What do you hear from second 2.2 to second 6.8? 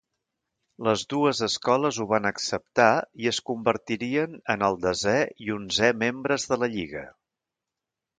acceptar i es convertirien en el desè i onzè membres de la